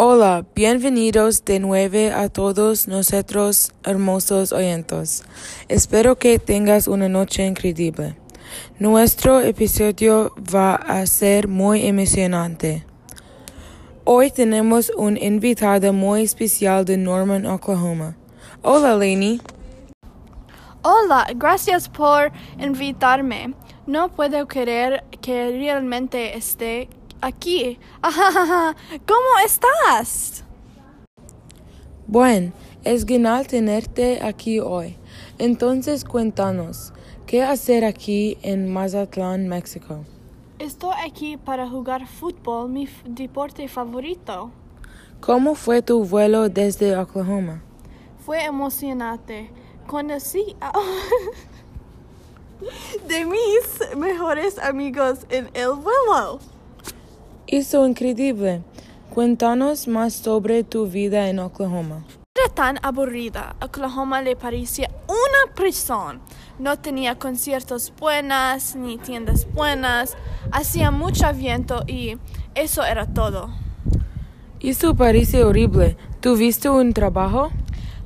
[0.00, 5.24] Hola, bienvenidos de nuevo a todos nosotros hermosos oyentes.
[5.66, 8.14] Espero que tengas una noche increíble.
[8.78, 12.86] Nuestro episodio va a ser muy emocionante.
[14.04, 18.16] Hoy tenemos un invitado muy especial de Norman, Oklahoma.
[18.62, 19.40] Hola, Lainey.
[20.82, 22.30] Hola, gracias por
[22.60, 23.52] invitarme.
[23.88, 26.88] No puedo creer que realmente esté
[27.20, 27.78] aquí.
[28.02, 30.44] ¿Cómo estás?
[32.06, 32.52] Bueno,
[32.84, 34.96] es genial tenerte aquí hoy.
[35.38, 36.92] Entonces cuéntanos,
[37.26, 40.04] ¿qué hacer aquí en Mazatlán, México?
[40.58, 44.50] Estoy aquí para jugar fútbol, mi deporte favorito.
[45.20, 47.62] ¿Cómo fue tu vuelo desde Oklahoma?
[48.24, 49.50] Fue emocionante.
[49.86, 50.72] Conocí a
[53.08, 56.40] de mis mejores amigos en el vuelo.
[57.50, 58.62] Hizo increíble.
[59.08, 62.04] Cuéntanos más sobre tu vida en Oklahoma.
[62.36, 63.56] Era tan aburrida.
[63.62, 66.20] Oklahoma le parecía una prisión.
[66.58, 70.14] No tenía conciertos buenas ni tiendas buenas.
[70.52, 72.18] Hacía mucho viento y
[72.54, 73.48] eso era todo.
[74.60, 75.96] Eso parece horrible.
[76.20, 77.48] ¿Tuviste un trabajo?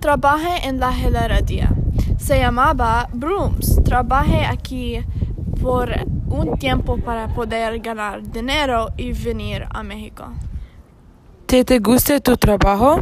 [0.00, 1.74] Trabajé en la heladería.
[2.18, 3.82] Se llamaba Brooms.
[3.84, 5.02] Trabajé aquí
[5.60, 5.90] por
[6.28, 10.32] un tiempo para poder ganar dinero y venir a México.
[11.46, 13.00] ¿Te, te gusta tu trabajo?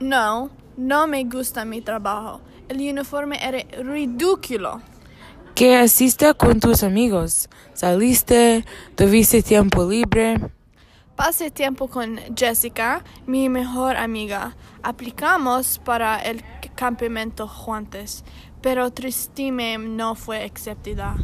[0.00, 2.40] No, no me gusta mi trabajo.
[2.68, 4.80] El uniforme era ridículo.
[5.54, 7.48] ¿Qué hiciste con tus amigos?
[7.74, 8.64] ¿Saliste?
[8.94, 10.36] ¿Tuviste tiempo libre?
[11.16, 14.54] Pasé tiempo con Jessica, mi mejor amiga.
[14.84, 16.44] Aplicamos para el
[16.76, 18.22] campamento juntos,
[18.60, 21.16] pero tristemente no fue aceptada.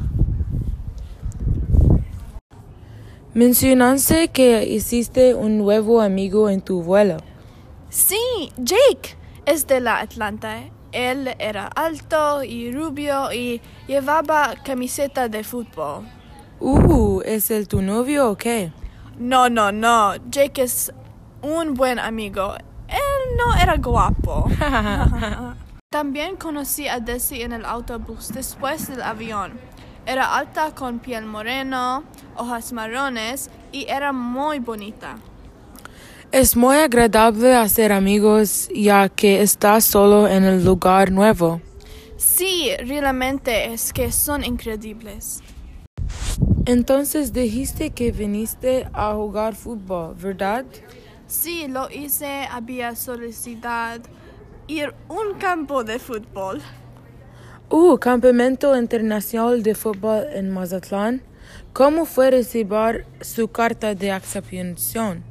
[3.35, 7.17] Mencionaste que hiciste un nuevo amigo en tu vuelo.
[7.91, 10.63] Sí, Jake es de la Atlanta.
[10.93, 16.05] Él era alto y rubio y llevaba camiseta de fútbol.
[16.61, 18.73] Uh, ¿es el tu novio o qué?
[19.19, 20.15] No, no, no.
[20.31, 20.93] Jake es
[21.43, 22.55] un buen amigo.
[22.87, 24.49] Él no era guapo.
[25.95, 29.53] También conocí a Desi en el autobús después del avión.
[30.05, 32.03] Era alta con piel moreno,
[32.37, 35.19] hojas marrones y era muy bonita.
[36.33, 41.61] Es muy agradable hacer amigos ya que estás solo en el lugar nuevo.
[42.17, 45.45] Sí, realmente es que son increíbles.
[46.67, 50.65] Entonces dijiste que viniste a jugar fútbol, ¿verdad?
[51.29, 54.03] Sí, lo hice, había solicitado
[54.67, 56.61] ir un campo de fútbol.
[57.71, 61.23] Uh, Campamento Internacional de Fútbol en Mazatlán.
[61.73, 65.25] ¿Cómo fue recibir su carta de aceptación?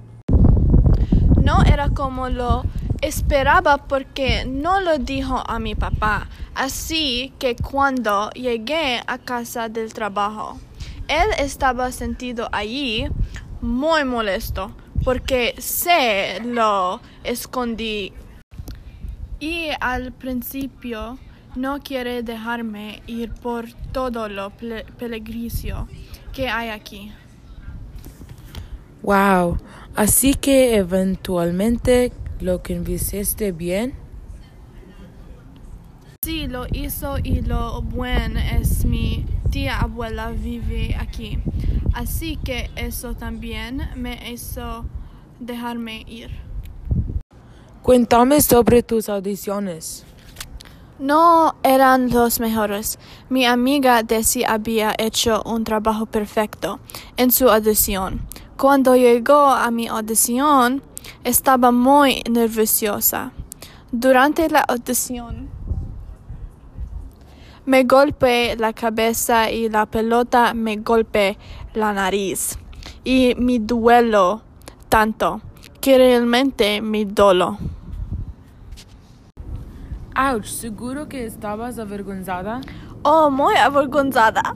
[1.41, 2.63] No era como lo
[3.01, 6.27] esperaba porque no lo dijo a mi papá.
[6.55, 10.59] Así que cuando llegué a casa del trabajo,
[11.07, 13.07] él estaba sentido allí
[13.61, 14.71] muy molesto
[15.03, 18.13] porque se lo escondí.
[19.43, 21.19] Y al principio
[21.57, 24.53] no quiere dejarme ir por todo lo
[24.97, 25.85] peligroso
[26.31, 27.11] que hay aquí.
[29.01, 29.57] Wow,
[29.97, 33.95] así que eventualmente lo convenciste bien.
[36.23, 41.39] Sí, lo hizo y lo bueno es mi tía abuela vive aquí.
[41.93, 44.85] Así que eso también me hizo
[45.41, 46.52] dejarme ir.
[47.83, 50.05] Cuéntame sobre tus audiciones.
[50.99, 52.97] No eran los mejores.
[53.27, 56.79] Mi amiga Desi había hecho un trabajo perfecto
[57.17, 58.25] en su audición.
[58.55, 60.81] Cuando llegó a mi audición,
[61.25, 63.33] estaba muy nerviosa.
[63.91, 65.50] Durante la audición,
[67.65, 71.35] me golpeé la cabeza y la pelota me golpeó
[71.73, 72.57] la nariz.
[73.03, 74.41] Y me duelo
[74.88, 75.41] tanto
[75.83, 77.57] que realmente me dolo.
[80.15, 82.62] Ouch, ¿seguro que estabas avergonzada?
[83.01, 84.53] Oh, muy avergonzada.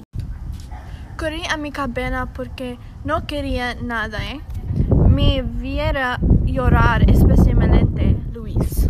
[1.18, 4.20] Corrí a mi cabina porque no quería nada.
[4.26, 4.40] ¿eh?
[5.10, 8.88] Me viera llorar, especialmente Luis.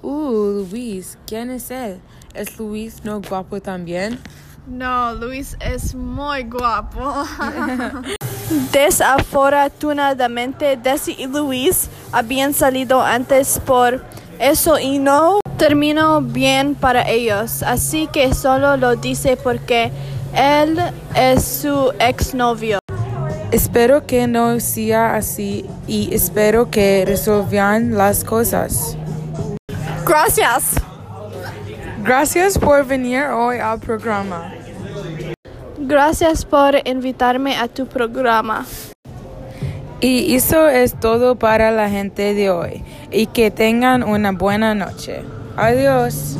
[0.00, 2.00] Uh, Luis, ¿quién es él?
[2.32, 4.18] ¿Es Luis no guapo también?
[4.66, 7.22] No, Luis es muy guapo.
[8.72, 14.04] Desafortunadamente, Desi y Luis habían salido antes por
[14.38, 17.62] eso y no terminó bien para ellos.
[17.62, 19.90] Así que solo lo dice porque
[20.34, 20.78] él
[21.14, 22.78] es su exnovio.
[23.50, 28.96] Espero que no sea así y espero que resolvan las cosas.
[30.04, 30.74] Gracias.
[32.02, 34.52] Gracias por venir hoy al programa.
[35.86, 38.66] Gracias por invitarme a tu programa.
[40.00, 42.82] Y eso es todo para la gente de hoy.
[43.12, 45.22] Y que tengan una buena noche.
[45.56, 46.36] Adiós.